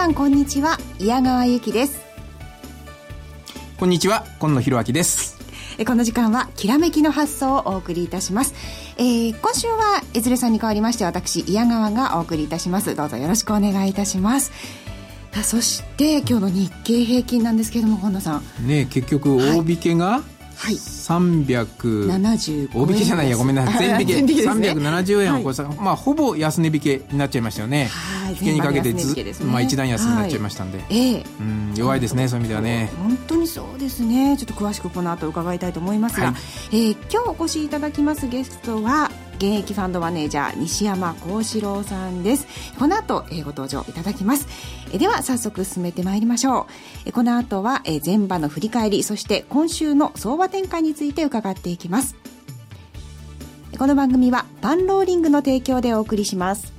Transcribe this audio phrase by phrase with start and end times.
[0.00, 0.78] 皆さんこんにちは。
[0.98, 2.00] 矢川由紀です。
[3.78, 5.38] こんにちは今野博明です。
[5.86, 8.54] この時間はきらめきの発想をお送りいたします、
[8.96, 12.94] えー、今週は江連さんに代わりまして私矢川がお送りいたします。
[12.94, 14.52] どうぞよろしくお願いいたします。
[15.44, 18.66] そして今日の日経平均なんですけれども本田さん。
[18.66, 23.88] ね結局大引けが、はいはい、370大引けじゃないやごめんなさい。
[23.96, 31.24] 全引け全引け、ね、370円を超えた、はい、まあほぼ安値引けになっちゃいましたよね、はい、引けにかけてず、ね、まあ、一段安になっちゃいましたんで、はい、ええ。
[31.40, 32.92] うん弱いですねそういう意味ではね。
[32.98, 34.36] 本当にそうですね。
[34.36, 36.34] ちょっと詳しくこの後伺いたいと思いますが、はい、
[36.72, 39.10] えー、今日お越しいただきますゲストは
[39.40, 42.46] 現役ファンドマネージャー西山幸四郎さんです。
[42.78, 44.46] この後、えー、ご登場いただきます。
[44.92, 46.66] えでは早速進めてまいりましょ
[47.06, 47.06] う。
[47.06, 52.16] えこの後は、え前場の振り返りそして今週の相場展開について伺っていきます。
[53.78, 56.74] この番組はパンローリングの提供でお送りします。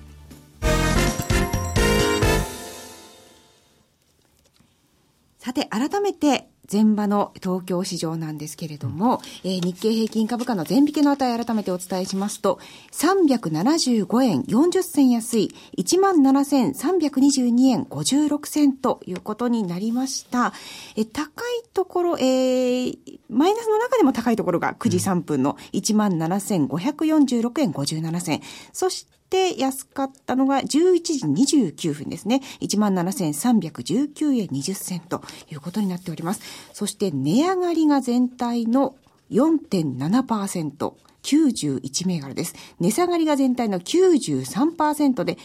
[5.40, 12.60] さて改めて前場の東京市場なんですけれども、うん、えー、日経平均株価の前引けの値改めてお伝えしますと、
[12.92, 20.54] 375円40銭安い、17,322円56銭ということになりました。
[20.96, 22.96] え高いところ、えー、
[23.30, 28.42] マイナスの中でも高いところが9時3分の17,546円57銭。
[28.74, 31.26] そしてて安かったのが11時
[31.72, 32.42] 29分ですね。
[32.60, 36.42] 17,319円20銭ということになっております。
[36.74, 38.96] そして値上がりが全体の
[39.32, 40.94] 4.7%。
[41.24, 42.56] 91銘柄です。
[42.80, 45.38] 値下がりが全体の93%で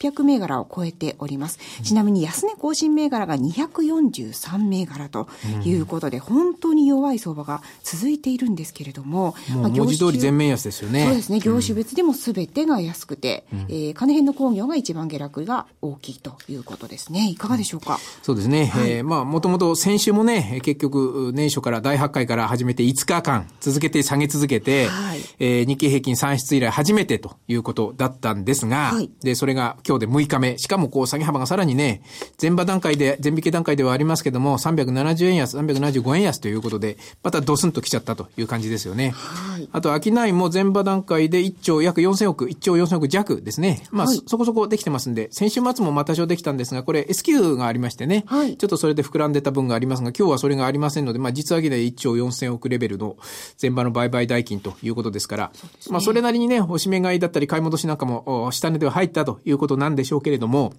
[0.00, 1.58] 1800銘柄を超えております。
[1.82, 5.28] ちなみに安値更新銘柄が243銘柄と
[5.64, 11.04] いうことで、うん、本当に弱い相場が続いているんですけれども、もう文字通り全面安ですよね。
[11.04, 11.40] そうですね。
[11.40, 17.28] 業種別でも全てが安くて、うん、えー、金編の工業が一番下落が大きいということですね。
[17.28, 17.98] いかがでしょうか？
[18.22, 18.66] そうですね。
[18.66, 30.58] はい、えー、まあ、もともと先週もね、結局、年初から第8回から始めて5日間続けて下げ続けて、はい、えー、日経平均算出以来初めてということだったんですが、はい、で、それが今日で6日目。
[30.58, 32.02] しかもこう、下げ幅がさらにね、
[32.40, 39.10] 前場段階で、前引け段階ではありますけども、370円安、375円安ということで、またドスンと来ちゃったという感じですよね。
[39.10, 43.82] はい、あと、商いも前場段階で1兆約4000億、1兆4000億弱ですね。
[43.90, 53.16] まあ、はい、そこそこできてますんで、先週末もまた多少できたんですが、これ S q がありましてね、はい、ちょっとそれで膨らんでた分がありますが、今日はそれがありませんので、まあ、実上げで1兆4000億レベルの
[53.60, 60.74] 前場の売買代金ということですから、ね、まあ、それなりにね、おしめ買いだったり買い戻しなんかも、下値では入ったということなんでしょうけれども、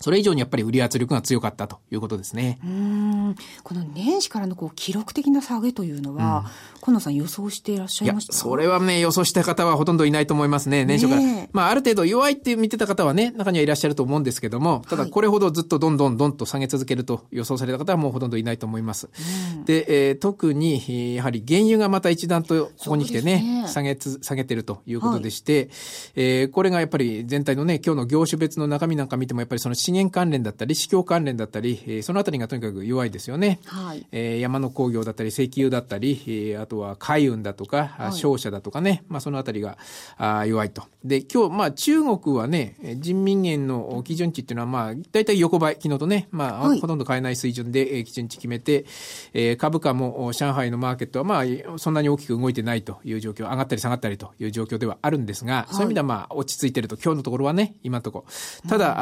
[0.00, 2.58] それ以上にやっぱり売り圧力が強かったということですね。
[2.64, 3.34] うん。
[3.62, 6.50] この年始からのこう記録的な下げというのは、うん、
[6.80, 11.22] 今野さん予想していらっしゃいましたそれはね、予想した方はほとんどいないと思いますね、年初から。
[11.22, 19.08] ね、まあ、ある程度弱いって見てた方はね、中にはいらっしゃると思うんですけども、ただこれほどずっとどんどんどんと下げ続けると予想された方はもうほとんどいないと思います。
[19.56, 25.68] うん、で、えー、特に、やはり原油がまた一段とここに来てね、ね下げつ、下げてるということでして、はい、
[26.16, 33.58] えー、これがやっぱり全体のね、今日の業種別の中身なんか見てもやっぱりその資源関連だったり、市況関連だったり、えー、そのあたりがとにかく弱いですよね。
[33.64, 39.78] はい、えー、山の工業だったり、石油だったり、えー、あとは海運だとか、はい、商社だとかね、まあそのあたりが
[40.18, 40.82] あ弱いと。
[41.04, 48.84] で、今日、まあ中国はね、人民元の基準値っていうのは、まあ、大体横ばい、昨日とね、まあ、はい、ほとんど変えない水準で、えー、基準値決めて、
[49.32, 58.68] えー、株価も上海のマーケットは、まあ、そんなに大きく動いてないという状況、上がったり下がったりという状況ではあるんですが、そういう意味ではまあ、落ち着いてると、今日のところはね、今のところ。
[58.68, 58.94] ただ、うん、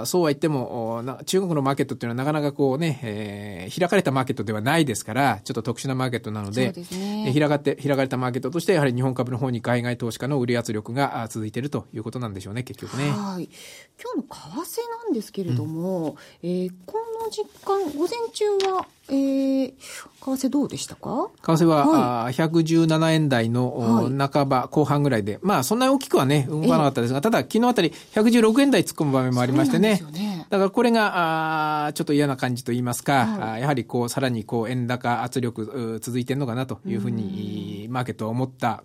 [0.00, 13.10] あそうは言っても、中国のマーケットっていうのはなかなかこうね、えー、開かれたマーケットではないですから、ちょっと特殊なマーケットなので、でね、開かって、開かれたマーケットとして、やはり日本株の方に海外投資家の売り圧力が続いているということなんでしょうね、結局ね。
[13.10, 13.48] はい。
[14.00, 19.72] 今日の為替なんですけれども、うん、えー、この時間、午前中は、えー、
[20.36, 21.30] 為替どうでしたか？
[21.42, 30.02] 為替は、はい、117円台の、半ば、後半ぐらいで、まあ、そんなに大きくはね、動かなかったですが、ただ、昨日あたり116円台突っ込む場面もありましてね。
[30.12, 30.46] ね。
[30.50, 38.82] だから、これが、あちょっと嫌な感じと言いますか、はい、やはり、こう、さらに、こう、円高圧力、続いてるのかなというふうに、マーケットは思った、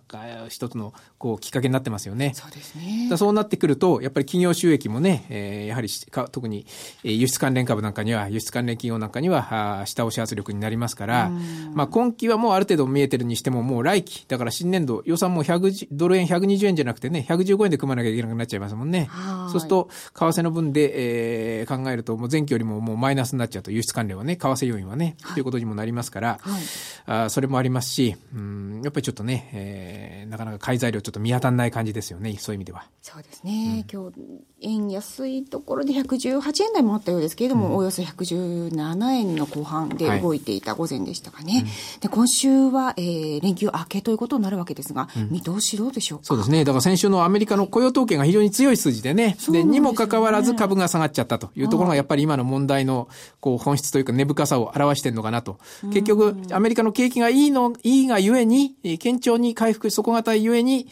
[0.48, 2.32] 一つの、こう、きっかけになってますよね。
[2.34, 3.10] そうですね。
[3.16, 5.88] そうなってくると、やっぱり企業収益もね、えー、やはり、
[6.30, 6.66] 特に、
[7.02, 11.30] 輸出関連株なんかには、輸出関連企業なんかには、下押し圧力になりますから、
[11.74, 19.08] まあ今期はもうある程度見えてるにしても、もう来期、だから新年度予算も100、ドル円120円じゃなくてね、115円で組まなきゃいけなくなっちゃいますもんね。
[19.50, 26.62] そうすると、為替の分で、えー、考えると、もう前期よりももうマイナスになっちゃうと、輸出関連はね、為替要因はね、ということにもなりますから、はい、
[27.06, 32.84] あそれもありますし、うん、やっぱりちょっとね、えー、なかなか買い材料ちょっと見当たらない感じですよね、そういう意味では。
[33.00, 34.18] そうですね、うん、今日、
[34.60, 41.52] 円安いところで118円台もあったようですけれども、うん、およそ117円の後半で動いていた午前でしたかね。
[41.52, 41.64] はい、
[42.00, 46.24] で今週は、えー、連休明けということになるわけですが、見通しどうでしょうか？
[46.24, 46.64] そうですね。
[46.64, 53.08] だから先週のアメリカの雇用統計が非常に強い数字でね、で、ね、にもかかわらず株が下がっちゃったというところがやっぱり今の問題の
[53.40, 55.58] こう本質というか根深さを表してるのかなと。
[55.92, 60.86] 結局、アメリカの景気がいいの、いいがゆえに、堅調に回復、底堅いゆえに、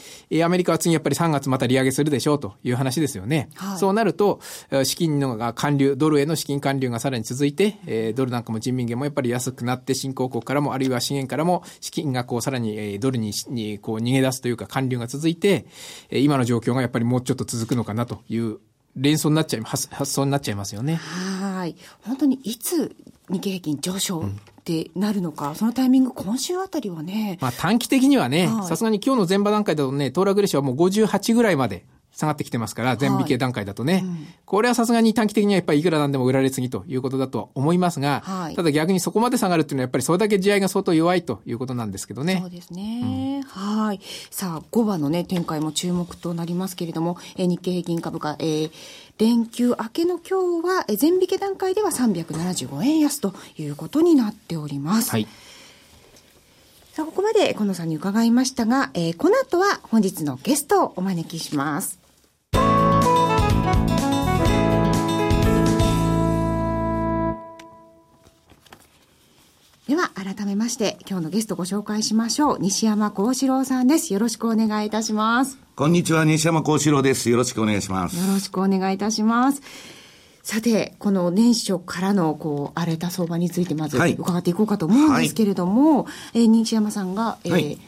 [0.44, 3.48] アメリカは次やっぱり3月また利上げするでしょうという話ですよね。
[3.54, 4.40] はい、そうなると、
[4.84, 15.66] 資金のが還流、ドルへの資金還流がさらに続いて、えー、ドルなんかも人民元もやっぱり安くなって、新興国からも、あるいは資源からも資金がこうさらに、えー、ドルににこう逃げ出すというか還流が続いて、
[16.10, 18.58] えー、今の状況がやっぱりもうちょっと続くのかなという
[18.96, 20.96] 連想になっちゃい発発想になっちゃいますよね。
[20.96, 21.76] はい。
[22.02, 22.94] 本当にいつ
[23.28, 24.30] 日経平均上昇っ
[24.64, 27.38] てなるのか、うん、そのタイミング今週あたりはね。
[27.40, 31.84] まあ短期的にはね、さすがに今日の前場段階だとね、騰落レシオはもう58ぐらいまで
[32.20, 33.94] 下がってきてますから、全引け段階だとね。
[33.94, 42.38] はいうん、これはさすがに短期的にはやっぱりいくらなんでも売られすぎということだと思いますが、はい、ただ逆にそこまで下がるっていうのはやっぱりそれだけ地合いが相当弱いということなんですけどね。
[42.40, 43.40] そうですね。
[43.42, 44.00] うん、はい。
[44.30, 48.70] さあ、5番のね、展開も注目となりますけれども、えー、日経平均株価、えー、
[49.18, 55.10] 連休明けの今日は、えー、全引け段階では375円安ということになっております。
[55.10, 55.26] はい。
[56.92, 61.99] さあ、ここまで、近野さんに伺いましたが、えー、この後は本日のゲストをお招きします。
[69.90, 72.58] では、改めまして、今日のゲストご紹介しましょう。
[72.60, 74.12] 西山幸四郎さんです。
[74.12, 75.58] よろしくお願いいたします。
[75.74, 77.28] こんにちは、西山幸四郎です。
[77.28, 78.16] よろしくお願いします。
[78.16, 79.62] よろしくお願いいたします。
[80.44, 87.78] さて、この年初からの、こう、荒れた相場についてまず伺っていこうかと思うんですけれども、はい、えー、西山さんが、えー、はい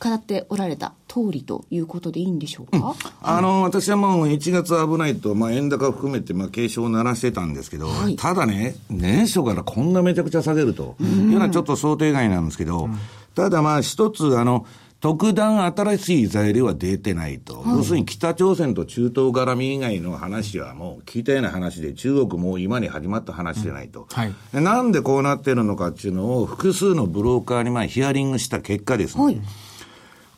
[0.00, 12.98] 語っておられた通りということでいいんでしょうか、うん、あの、私はもう1月危ないと、まあ、円高を含めて、まあ、警鐘を鳴らしてたんですけど、はい、ただね、年初からこんなめちゃくちゃ下げるというのはちょっと想定外なんですけど、うん、
[13.34, 14.66] ただまあ、一つ、あの、
[15.00, 29.40] 特段新しい材料は出てないと、はい、要するに北朝鮮と中東絡み以外の話はもう聞いたような話で、中国も今に始まった話じゃないと、うんはい、なんでこうなってるのかっていうのを、複数のブローカーにまあヒアリングした結果ですね、はい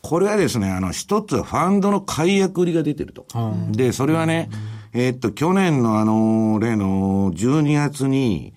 [0.07, 3.27] これはですね、あの、一つファンドの解約売りが出てると。
[3.73, 4.49] で、それはね、
[4.93, 8.55] えー、っと、去年のあの、例の12月に、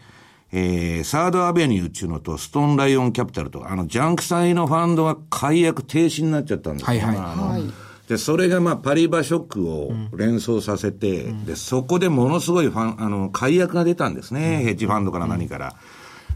[0.51, 6.87] えー、サードアベニューっていうのと、ストーンライオンキャピタルと、あの、ジャンク債のファンドが解約停止になっちゃったんですよ。
[6.87, 7.17] はいはい。
[7.17, 7.63] あの、はい、
[8.07, 14.57] で、それがまあ、パリバショックを連想させて、うん、で、そこでものすごいファン、あの、解約が出たんですね。
[14.57, 15.75] うん、ヘッジファンドから何から。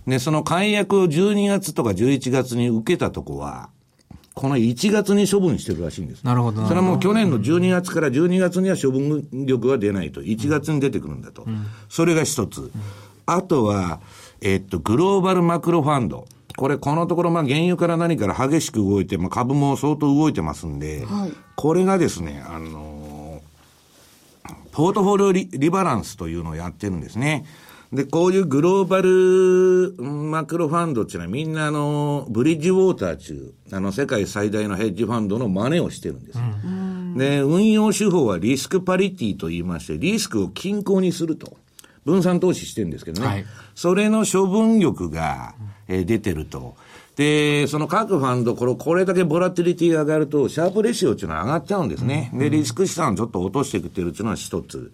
[0.08, 3.70] で、その解約を12月とか11月に受けたとこは、
[4.34, 6.24] この1月に処分してるらしいんです。
[6.24, 6.66] なるほど。
[6.66, 10.22] それはもう去年の12月から12月には処分力は出ないと。
[10.22, 11.44] 1月に出てくるんだと。
[11.44, 12.72] うん、それが一つ。
[13.26, 14.02] あとは、
[14.42, 16.28] えっと、グローバルマクロファンド。
[16.56, 27.46] これ、このところ、まあ、原油から何から激しく動いて、まあ、株も相当動いてますんで、はい、これがですね、あのー、ポートフォリオリリバランスというのをやってるんですね。
[27.94, 36.40] で、こういうグローバルマクロファンドっていうのはみんなあの、ブリッジウォーター中、あの、世界最大のヘッジファンドの真似をしてるんです。
[36.40, 41.56] うん、で、運用手法はリスクパリティと言いまして、リスクを均衡にすると。
[42.04, 43.28] 分散投資してるんですけどね。
[43.28, 43.46] はい、
[43.76, 45.54] それの処分力が、
[45.88, 46.76] えー、出てると。
[47.16, 52.32] で、その各ファンド、これ、これだけボラティリティが上がると、シャープレシオっていうのは上がっちゃうんですね。
[52.34, 54.92] で、リスク資産をちょっと落としてきてるっていうのは一つ。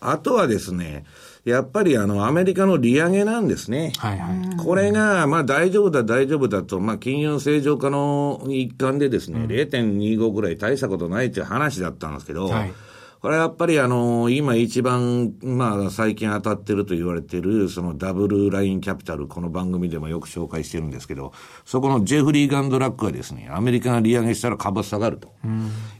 [0.00, 1.04] あとはですね、
[1.44, 3.92] やっぱりあの、アメリカの利上げなんですね。
[3.98, 4.56] はいはい。
[4.56, 12.72] これが、まあ大丈夫だ大丈夫だと、まあ金融正常化の一環でですね、うん、0.25ぐらい大したことないっていう話だったんですけど、はい、
[13.20, 21.32] これはやっぱりあの、今一番、まあ最近当たってると言われてる、そのダブルラインキャピタル、この番組でもよく紹介してるんですけど、
[21.64, 25.32] そこのジェフリー・ガンドラックはですね、アメリカが利上げしたら株下がると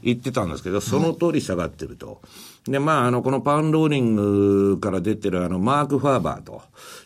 [0.01, 2.21] 言ってたんですけど、その通り下がってると。
[2.65, 6.61] で、まあ、あの、このパンローリングから出てるあの、マーク・ファーバーと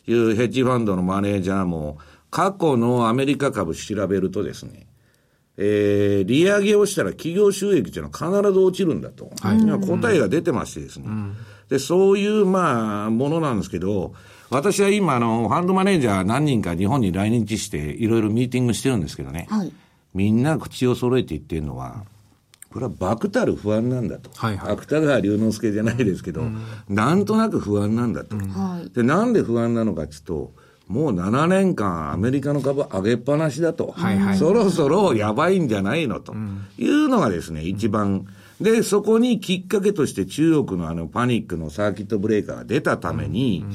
[0.07, 1.97] いうヘッジファンドのマネージャーも、
[2.29, 4.87] 過去のアメリカ株調べるとですね、
[5.57, 9.31] えー、利上げをしたら企業収益というのは必ず落ちるんだと。
[9.39, 11.05] はい、答えが出てましてですね。
[11.07, 11.37] うん、
[11.69, 14.13] で、そういう、まあ、ものなんですけど、
[14.49, 19.47] 私は今、あの、ファンドマネージャー何人か日本に来日して、いろいろミーティングしてるんですけどね。
[19.49, 19.71] はい、
[20.13, 22.03] みんな口を揃えて言ってるのは、
[22.75, 24.29] これは漠たる不安なんだと。
[24.35, 28.35] はいはい、芥川龍之介じゃないですけど、うん、なんとなく不安なんだと。
[28.35, 30.51] うん、で、なんで不安なのかっていうと、
[30.89, 33.93] もう7年間アメリカの株上げっぱなしだと。
[33.95, 36.35] はいはい、そろそろやばいんじゃないのと
[36.77, 38.27] いうのがですね、一番。
[38.59, 43.65] で、そこにきっかけとして中国のあのパニックのサーキットブレーカーが出たために、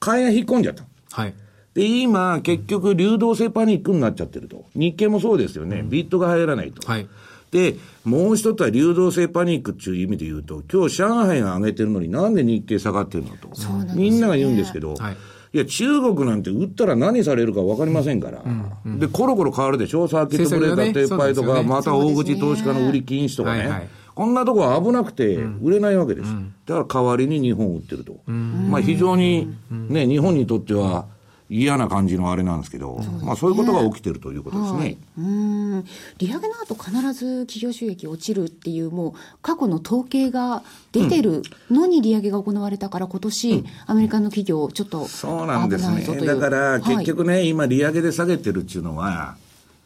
[0.00, 0.82] 買いが引っ込んじゃった。
[1.12, 1.34] はい。
[1.74, 4.66] で、今、結局、流動性パニックになっちゃってると。
[4.74, 5.84] 日経もそうですよね。
[5.86, 6.84] ビットが入らないと。
[6.90, 7.08] はい。
[7.52, 13.48] で、もう一つは流動性パニックっていう意味で言うと、今日上海が上げてるのになんで日経下がってるのと。
[13.84, 15.16] ね、みんなが言うんですけど、はい、
[15.52, 23.60] いや、中国なんて売ったら何されるか分かりませんから、うんうん、で、コロコロ変わるでしょ、サーキットブレーカー撤廃とか、ね、また大口投資家の売り禁止とかね。
[23.60, 23.88] はいはい。
[24.14, 26.30] こんなとこは危なくて売れないわけです。
[26.66, 28.20] だから代わりに日本を売ってると。
[28.30, 31.06] まあ非常にね、日本にとっては、
[31.52, 34.78] 嫌な感じのあれなんですけど、ね、まあそういうことが起きてるということですね。
[34.78, 35.84] はい、うん。
[36.16, 46.02] 利上げの後必ず企業収益落ちるっていう、もう過去の統計が出てるのに利上げが行われたから、今年、うん、アメリカの企業、ちょっとそうなんですね。
[46.24, 49.36] だから結局ね、はい、今利上げで下げてるっていうのは、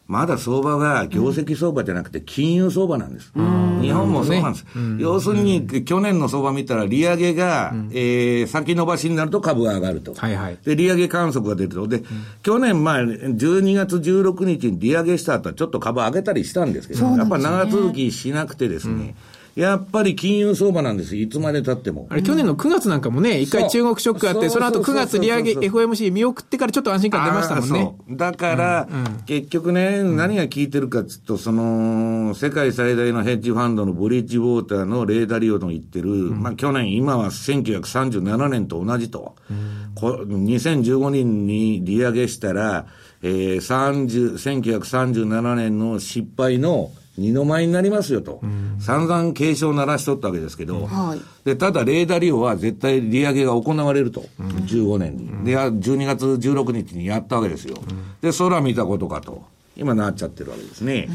[0.07, 3.33] まだ相場が業績相場じゃなくて金融相場なんです。
[3.35, 4.65] うん、日本もそうなんです。
[4.65, 10.15] ね、要するに、去年の相場見たら利上げが、うん、えー、先延ばしになると株が上がると。
[10.15, 11.89] はいはい、で、利上げ観測が出ると。
[11.89, 12.05] で、うん、
[12.43, 19.17] 去年、まあ、12月16日に利上げした後はちょっと株上げたりしたんですけど、ね、やっぱ長続きしなくてですね、
[19.57, 22.07] やっぱり金融相場なんです、いつまでたっても。
[22.11, 27.97] あれ、去年の9月なんかもね、一回中国ショックあって、その後9月利上げ FOMC 見送ってからちょっと安心感出ましたもんね。
[28.11, 39.37] だから、うんうん、結局ね、何が効いてるかっつうと、その、世界最大のヘッジファンドのブリッジウォーターのレーダリオの言ってる、うん、まあ去年、今は1937年と同じと。
[39.51, 42.85] うん、2015年に利上げしたら、
[43.23, 57.77] えー、30、1937年の失敗の二の舞になりますよと、うん、散々警鐘を鳴らしとったわけですけど、うん、でただ、レーダー利用は絶対利上げが行われると、うん、15年に、で、12月16日にやったわけですよ、
[58.21, 59.45] で、空見たことかと、
[59.77, 61.09] 今なっちゃってるわけですね。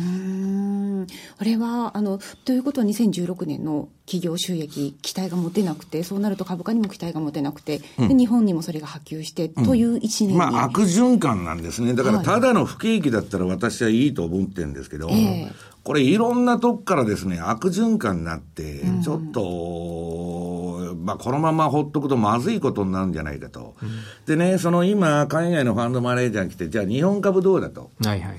[1.38, 11.94] あれはあのということは2016年の企業収益期待が持てなくてそうなると株価にも期待が持てなくて、うん、で日本にもそれが波及して、という一年まあ悪循環なんですね。
[11.94, 15.52] だからただの不景気だったら私はいいと思ってるんですけど、はい、
[15.84, 23.76] これいろんなとこからですね、悪循環になって、ちょっと、まあこのままほっとくとまずいことになるんじゃないかと。
[23.82, 23.90] うん、
[24.26, 27.90] でね、その今、海外のファンドマネージャーに来て、じゃあ日本株どうだと？
[28.06, 28.38] はいはい。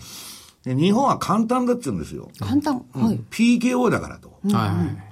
[0.65, 2.31] で日本は簡単だっつうんですよ。
[2.39, 3.21] 簡単はい。
[3.31, 4.39] PKO だからと。
[4.57, 4.67] は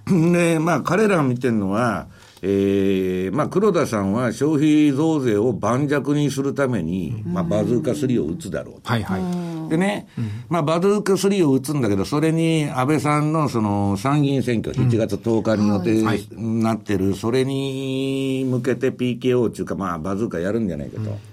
[0.08, 0.32] いはい。
[0.32, 2.06] で、まあ彼らが見てるのは、
[2.42, 8.88] えー、まあ黒田さんは消費増税を盤石にするために、まあバズーカ3を打つだろうと。
[8.88, 9.50] はいはい。
[9.70, 21.29] でね、うん、まあ、バズーカ3を打つんだけど、それに安倍さんのその参議院選挙、7月10日に予定になってる、それに向けて PKO っていうか、まあ、バズーカやるんじゃないかと。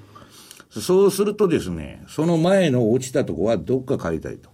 [0.81, 4.50] そうするとですね、その前の落ちたとこはどっか借りたいと、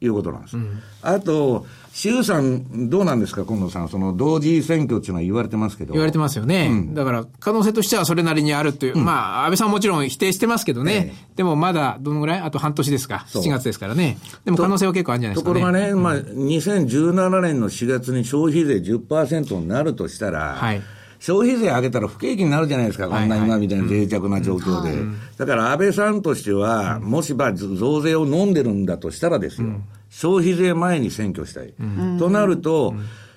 [0.00, 0.56] いうことなんです。
[0.56, 5.92] うん、あと、衆さん、どうなんですか、近藤さん、その同時選挙っていうのは言われてますけど。
[5.92, 6.68] 言われてますよね。
[6.70, 12.40] うん、だから、可能性としてはそれなりにあるという、うん、まあ、安倍さんもちろん否定してますけどね、えでもまだどのぐらい？
[12.40, 14.18] あと半年ですか、7月ですからね。
[14.44, 20.82] でも可能性は結構あるんじゃないですか、ね、ところがね、まあ、2017年の4月に消費税10%になるとしたら、はい
[21.22, 24.92] 消費税上げたら不景気になるじゃないですか、こんな今みたいな脆弱な状況で。
[25.38, 29.68] だから安倍さんとしては、もしば増税を飲んでるんだとしたらですよ、
[30.10, 31.74] 消費税前に選挙したい。
[32.18, 32.96] となると、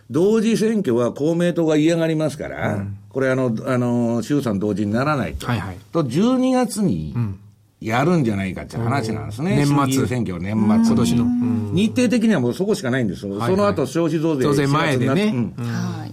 [0.10, 5.46] 同時選挙は公明党が嫌がりますから、これあの、あの、衆参同時にならないと。
[5.46, 7.16] はいはい、と、12月に、
[7.82, 9.58] やるんじゃないかっていう話なんですね。
[9.58, 10.08] 年末。
[10.08, 10.66] 選挙、年末。
[10.66, 11.26] 今年の。
[11.72, 13.40] 日程的にはもうそこしかないんですよ。
[13.40, 14.44] その後消費増税。
[14.44, 15.54] 増税前でね。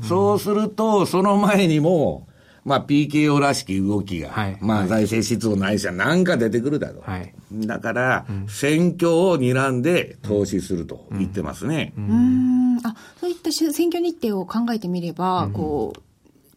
[0.03, 2.27] そうすると、その前にも、
[2.65, 7.11] まあ PKO らしき動きが、はい、まあ財政失調ないしはなんか出てくるだろう。
[7.11, 11.93] はい、だから、選挙を睨んで投資すると言ってますね。
[11.97, 12.87] うん、うん。
[12.87, 16.01] あそういった選挙日程を考えてみれば、こう、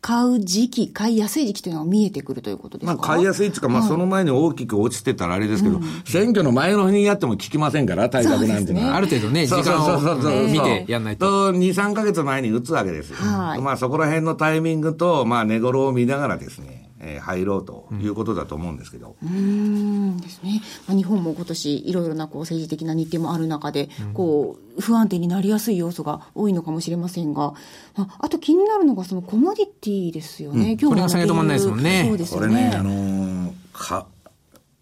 [0.05, 8.91] 買う時期、買いやすい時期というのが見えてくるということですか、まあ、買いやすいっていうか、まあ、その前に大きく落ちてたらあれですけど、うん、選挙の前の日にやっても効きませんから、対策なんていうのは。
[8.91, 11.51] ね、ある程度ね、時間を見てやんないと。
[11.51, 13.15] と、2、3か月前に打つわけですよ。
[13.15, 19.15] はい、まあ、そこら辺のタイミングと、まあ、値頃を見ながらですね、えー、入ろうということだと思うんですけど。
[19.21, 20.61] うん、うんですね。
[20.87, 27.53] まあ、日本も今年いろいろなこう政治的な日程もある中で、うん、こう、不安定になりやすい要素が多いのかもしれませんが、
[27.95, 30.77] ああと気になるのがそのコモディティですよね。
[30.79, 32.05] 今日は下げ止まんないですもんね。
[32.07, 32.47] そうですよね。
[32.47, 34.07] これね、あのー、か、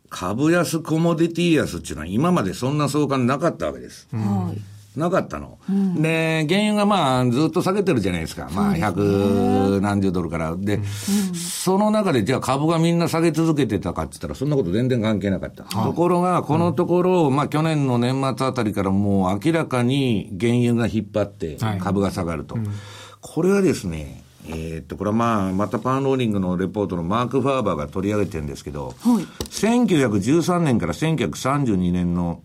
[0.09, 4.07] 株安コモディティ安っていうのは今までそんな相関なかったわけです。
[4.11, 4.72] はい。
[4.95, 5.57] なかったの。
[5.69, 8.49] うん、で、原油がまあずっと下げてるじゃないですか。
[8.53, 10.55] まあ百何十ドルから。
[10.57, 10.85] で、うん、
[11.35, 15.63] その中でじゃあ株がみんな下げ続けてたかって言ったらそんなこと全然関係なかった。
[15.63, 22.55] ところが、このところ、まあ去年の年末あたりからもう明らかに原油が引っ張って株が下がると。
[22.55, 22.65] はい、
[23.21, 28.95] これはですね、えー、っと、これはまあ、またパンローリングのレポートのマーク・ファーバーが取り上げてるんですけど、はい、
[29.49, 32.41] 1913年から1932年の、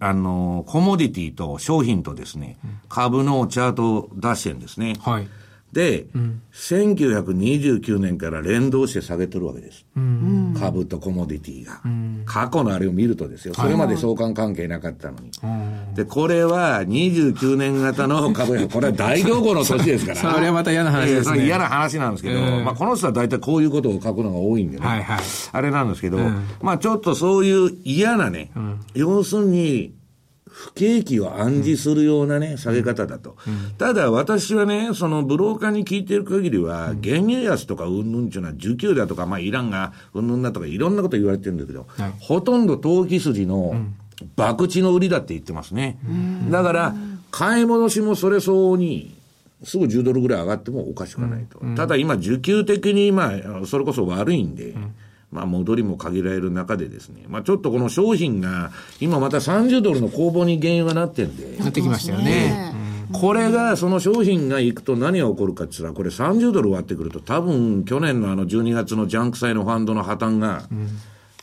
[0.00, 4.94] あの、コモディティと商品とですね、株のチャートを出してるんですね。
[5.00, 5.28] はい。
[5.72, 9.86] で、うん、1929年から連動して下げてるわけです。
[9.96, 12.22] うん、株とコモディティが、うん。
[12.26, 13.54] 過去のあれを見るとですよ。
[13.54, 15.30] それまで相関関係なかったのに。
[15.40, 20.20] はい、で、これは29年型の株や、これは大動向の年ですから。
[20.34, 21.46] それはまた嫌な話ですね。
[21.46, 24.86] 嫌な話なんですけど、まあこの人は大体こういうことを書くのが多いんでね。
[24.86, 25.18] はいはい、
[25.52, 26.18] あれなんですけど、
[26.60, 28.50] まあちょっとそういう嫌なね、
[28.94, 29.94] 要するに、
[30.52, 33.36] 不景気を暗示するようなね、下げ方だと。
[33.78, 41.86] ただ私はね、そのブローカーに聞いてる限りは、原油安とかうんぬんっていうのは、需給だとか、まあイランがうんぬんだとか、いろんなこと言われてるんだけど、
[42.20, 43.74] ほとんど投機筋の
[44.36, 45.98] 博打の売りだって言ってますね。
[46.50, 46.94] だから、
[47.30, 49.14] 買い戻しもそれ相応に、
[49.64, 51.60] すぐ10ドルぐらい上がってもおかしくないと。
[51.76, 53.32] ただ今、需給的に、ま
[53.62, 54.74] あ、それこそ悪いんで、
[55.32, 58.70] まあ、戻りも限られる中でですね、まあ、ちょっとこの商品が、
[59.00, 61.56] 今また30ドルの攻防に原因はなってんで。
[61.58, 62.74] なってきましたよね。
[63.12, 70.88] これが、その商品がいくと何が起こるかって言ったら、これ30ドル割ってくると、多分去年のあの12月のジャンク債のファンドの破綻が、うん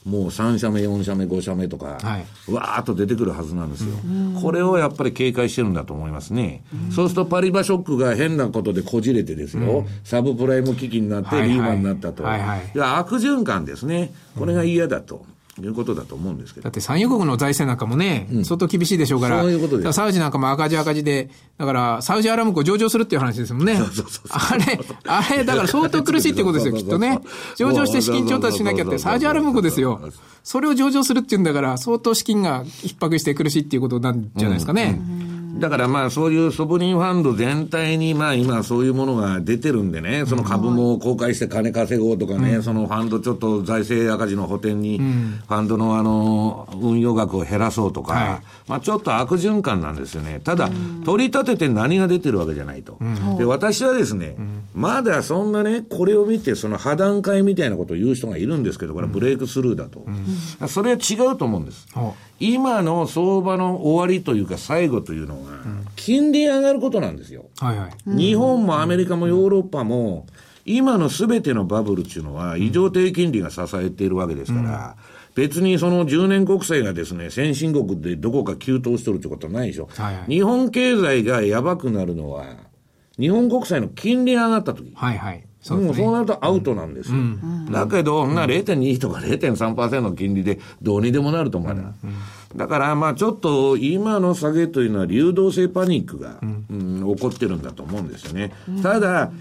[0.05, 15.25] もう3社目、4社目、5社目とか、はい、わーっと出てくるはずなんですよ、うん、これをやっぱり警戒してるんだと思いますね、うん、そうするとパリバショックが変なことでこじれてですよ、うん、サブプライム危機になってリーマンになったと、はいはい、悪循環ですね、これが嫌だと。
[15.65, 16.65] いうことだと思うんですけど。
[16.65, 23.77] だって産油国の財政なんかもね、うん、相当厳しいでしょうから、そういうことでサウジなんかも赤字赤字で、だからサウジアラムコ上場するっていう話ですもんね。
[23.77, 27.19] そうそうそうあれ、あれ、だから相当苦しいってことですよ、きっとね。
[27.55, 30.01] 上場して資金調達しなきゃって、サウジアラムコですよ。
[30.43, 34.99] それを上場するっていうんだから、相当資金が逼迫して苦しいっていうことなんじゃないですかね。
[34.99, 50.39] うんうんだからまあそういうソブリンファンド全体にまあ今そういうものが出てるんでね、その株も公開して金稼ごうとかね、うん、そのファンドちょっと財政赤字の補填に、ファンドのあの、運用額を減らそうとか、はい、まあちょっと悪循環なんですよね。
[50.43, 50.69] ただ、
[51.05, 52.97] 取り立てて何が出てるわけじゃないと。
[53.37, 54.35] で、私はですね、
[54.73, 60.05] まだそんなね、これを見てその破談会みたいなことを言う人がいるんですけど、これはブレイクスルーだと。
[60.67, 61.87] それは違うと思うんです。
[62.39, 65.38] 今の相場の終わりというか最後というのは、
[65.95, 67.45] 金利上がることなんですよ。
[67.59, 70.25] はいはい、日本もアメリカもヨーロッパも、
[70.65, 74.95] 今のすべてのバブルっていうのは、異常低金利が支えているわけですから、
[75.35, 79.89] 別にその10年国債がですね、先進国でどこか急騰しとるってことはないでしょ。
[79.95, 82.45] はいはい、日本経済がやばくなるのは、
[83.19, 84.91] 日本国債の金利が上がった時。
[84.95, 85.43] はいはい。
[85.61, 87.17] そう、ね,、そうなるとアウトなんですよ。
[87.17, 98.53] うん、だけど、な0.2とか0.3%の金利でどうにでもなると思うな、うん、だから、まあちょっと今の下げというのは流動性パニックが、うん、うん、起こってるんだと思うんですよね。
[98.81, 99.31] ただ、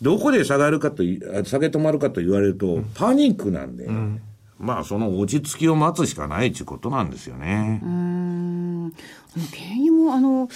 [0.00, 1.02] どこで下がるかと、
[1.44, 3.88] 下げ止まるかと言われると、パニックなんで、
[4.58, 7.80] まあその落ち着きを待つしかないということなんですよね。
[7.82, 8.92] うん。
[9.36, 10.48] 原油もあの、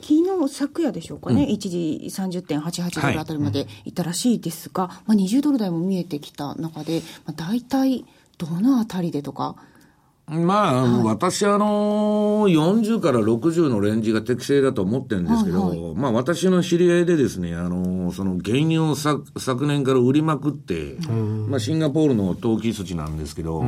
[0.00, 8.04] 昨日、昨夜でしょうかね、うん、一時30.88ドルあたりまでいったらしいですが、はいまあ、20ドル台も見えてきた中で、まあ、大体
[8.38, 9.56] どのあたりでとか？
[10.26, 20.98] まあ、はい、私、あの40から60のレンジが適正だと思ってるんですけど、はいはい、まあ、私の知り合いでですね、あのその原油を昨昨年から売りまくって、
[21.48, 23.64] まあ、シンガポールの投機筋なんですけど、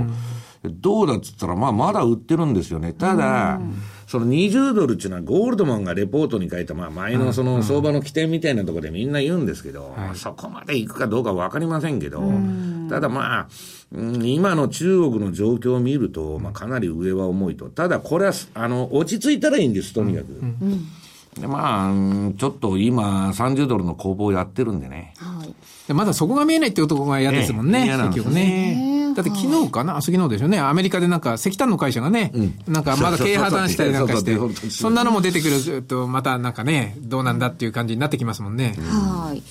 [0.71, 2.93] どうだっつったら、まあ、まだ売ってるんですよね。
[2.93, 3.61] ただ、
[4.07, 12.23] その20ドルっていうのはゴールドマンがレポートに書いた、まあ前のその相場の起点みたいなところでみんな言うんですけど、そこまで行くかどうかわかりませんけど、
[12.89, 13.49] ただまあ、
[13.93, 17.69] 今の中国の状況を見ると、まあかなり上は重いと。
[17.69, 20.41] ただこれは、あの、落ち着いたらいいんです、とにかく。
[21.41, 21.93] でまあ、
[22.39, 25.15] ちょっと今、30ドルの攻防やってるんでね。
[25.17, 25.55] はい
[25.89, 28.89] まだそこが見えないっていうところが嫌ですもんね、ええ結局ね。
[29.15, 30.59] だって昨日かな、昨日ですよね。
[30.59, 32.33] アメリカでなんか石炭の会社がね、
[32.67, 34.39] なんかまだ経営破綻したりなんかして
[34.71, 38.75] そんなのも出てくると、またなんかね、どうなんだっていう感じになってきますもんね。
[38.79, 39.43] はい。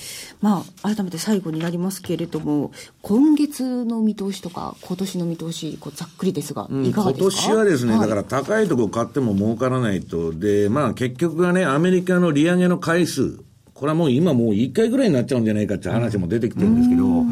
[0.41, 2.71] まあ、改めて最後になりますけれども、
[3.03, 7.47] 今月の見通しとか、今年の見通し、こうざっくりですが、いかが今ですか？
[7.49, 13.37] 年はですね、いだから高いとこ買っても儲からないと、で、まあ結局はね、アメリカの利上げの回数、
[13.81, 17.23] これはもう今もう1回ぐらいになっちゃうんじゃないかって話も出てきてるんですけど、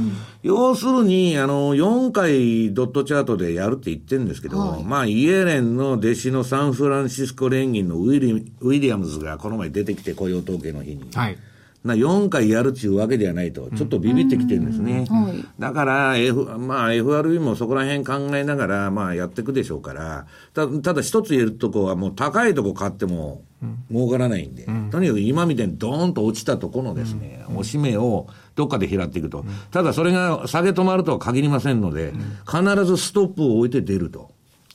[0.41, 11.07] 要するに、あの、4回ドットチャートでやるって言ってるんですけど、まあイエレンの弟子のサンフランシスコ連銀のウィリウィリアムズがこの前出てきて雇用統計の日に。
[11.13, 11.37] はい。
[11.83, 15.05] な4回やるっていうわけではないと、ちょっとビビってきてるんですね。
[15.09, 15.45] はい。
[15.57, 23.43] だから、F、まあ FRB もそこら辺考えながら、まあやっていくでしょうから、たただ一つ言えるとこはもう高いとこ買っても
[23.89, 29.45] 儲からないんで、とにかく今みたいにドーンと落ちたとこのですね、押し目をどっかで拾っていくと。
[29.71, 32.13] ただそれが下げ止まるとは限りませんので、
[32.45, 34.31] 必ずストップを置いて出ると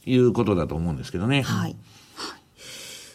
[0.06, 1.42] いうことだと思うんですけどね。
[1.42, 1.76] はい。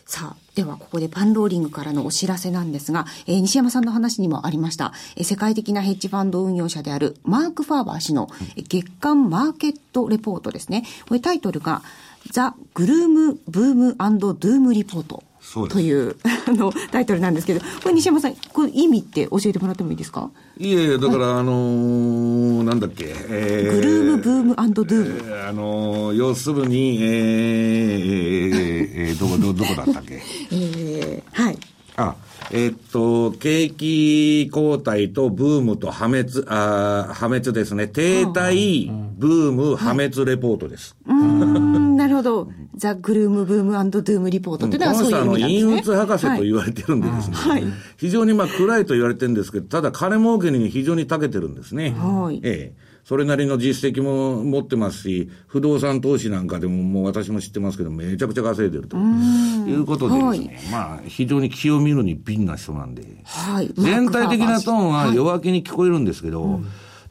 [0.09, 10.83] さあ、ではここでパンローリングからのお知らせなんですが、えー西山さんの話にもありました、えー世界的なヘッジファンド運用者であるマーク・ファーバー氏の月間マーケットレポートですね。
[11.07, 11.83] これタイトルが、
[12.31, 15.21] ザ・グルーム・ブーム・アンドドゥーム・リポート。
[15.69, 16.15] という
[16.47, 20.29] あのタイトルなんですけど、これ西山さん、これ意味って教えてもらってもいいですか？
[20.57, 25.21] いえいえ、だから、あのーなんだっけ、えーグルーム・ブーム・ドゥーム。
[25.27, 30.21] えーあのー要するに、えーえーえーどこ、ど、どこだったっけ？
[30.51, 31.57] えーはい。
[31.95, 32.15] あ、
[32.51, 37.87] えーっと、景気後退とブームと破滅、あー破滅ですね。
[37.87, 40.95] 停滞、ブーム、破滅レポートです。
[41.07, 42.47] うーん、なるほど。
[42.79, 45.95] ザ・グルーム・ブーム・ドゥーム・リポートっていうのはそういう意味なんですね。
[45.95, 46.43] 鬱博士とはい。
[46.45, 47.35] 言われてるんでですね。
[47.35, 47.63] はい。
[47.97, 51.91] 非常にまあ暗いと言われてるんですけど、ただ金儲けに非常に長けてるんですね。
[51.91, 52.39] はい。
[52.43, 52.89] ええ。
[53.03, 58.97] それなりの実績も持ってますし、不動産投資なんかでももう私も知ってますけど、めちゃくちゃ稼いでると。
[58.97, 63.71] いうことでですね、まあ非常に気を見るに敏な人なんで、はい。
[63.75, 65.15] 全体的なトーンははい。
[65.15, 66.61] 弱気に聞こえるんですけど、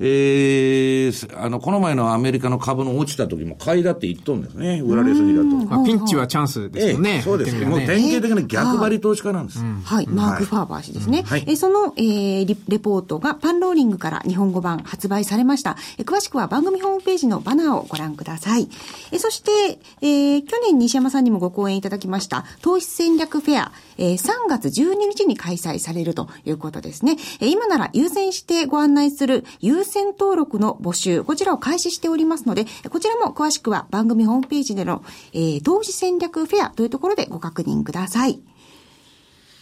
[0.01, 5.47] えー、あの、この前のアメリカの株の落ちた時も買いだって言っとんですね、売られすぎだと。
[5.49, 7.11] まあ、ピンチはチャンスですよね。
[7.11, 7.59] ええそうです。
[7.59, 9.59] ねもう典型的な逆張り投資家なんです。
[9.59, 11.23] はい、マーク・ファーバー氏ですね。
[11.23, 15.77] はいえーその、えーリレポートがパンローリングから日本語版発売されました。
[15.99, 18.69] えー詳しくは番組ホームページのバナーをご覧ください。
[19.13, 27.17] えーそして、えー去年西山さんにもご講演いただきました投資戦略フェア、えー3月12日に開催されるということですね。
[27.41, 38.41] えー今なら優先してご案内する優先登録の募集、こちらを開始しておりますので、こちらも詳しくは番組ホームページでの、えー投資戦略フェアというところでご確認ください。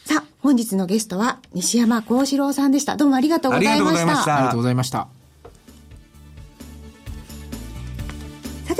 [0.04, 2.96] さあ、本日のゲストは西山幸四郎さんでした。
[2.96, 3.80] どうもありがとうございました。
[3.80, 5.15] ありがとうございましたありがとうございました。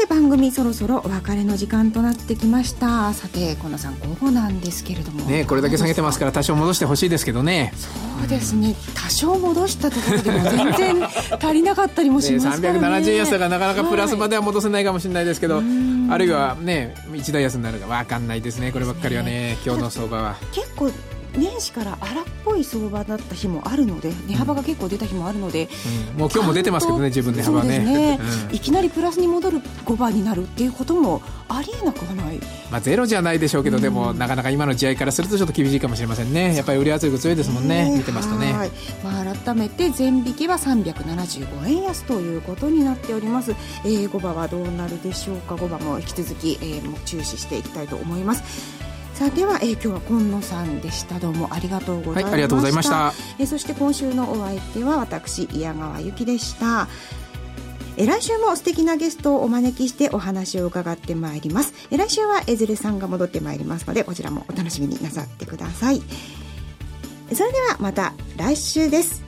[0.07, 3.13] て番組そろそろお別れの時間となってきました。
[3.13, 5.25] さて、このさん午後なんですけれども。
[5.25, 7.73] ねこれだけ下げてますから多少戻してほしいですけどね。
[7.77, 8.75] そうですね。
[8.95, 11.09] 多少戻したところでも全然
[11.41, 12.81] 足りなかったりもしね、ますからね。
[12.81, 14.37] 370円差がなかなかプラスまで。
[14.37, 15.63] では戻せないかもしれないですけど、
[16.11, 20.37] あるいはね一大安になるか分かんないですねこればっかりはね今日の相場は。
[20.53, 20.91] 結構
[21.37, 25.69] 年始から荒っぽい相場だった日もあるので、値幅が結構出た日もあるので、
[26.15, 26.21] うん。
[26.21, 27.79] もう今日も出てますけどね自分で幅ね。
[27.79, 28.55] ね、うん。
[28.55, 32.39] いきなりプラスに戻る5番になるっていうこともありえなくはない。
[32.71, 36.57] まあ、ゼロじゃないでしょうけど、でもなかなか今の試合からするとちょっと厳しいかもしれませんね。
[36.57, 38.53] やっぱり売り圧力強いですもんね見てますとね。
[38.53, 38.71] はい。
[39.05, 43.53] まあ、改めて全引きは375円安ということになっております、
[43.85, 45.55] えー、5番はどうなるでしょうか。
[45.55, 48.76] 5番も引き続き、えー注視していきたいと思います
[49.17, 51.19] さあでは、えー今日は今野さんでした。
[51.19, 53.15] どうもありがとうございました、はいありがとうございました。
[53.39, 56.87] えーそして今週のお相手は私宮川由紀でした。
[57.97, 61.73] えー来週も素敵なゲストをお招きしてお話を伺ってまいります。
[61.91, 66.03] えー来週はエズレさんが戻ってまいりますのでこちらもお楽しみになさってください。
[67.33, 69.25] それではまた来週です。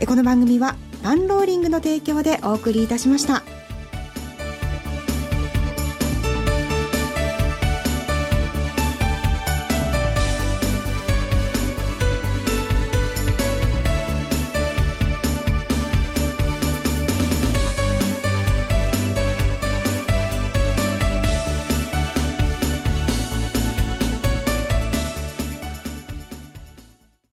[0.00, 0.74] えーこの番組は
[1.04, 3.44] パンローリングの提供でお送りいたしました。